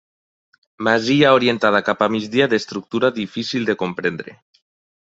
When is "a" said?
2.07-2.09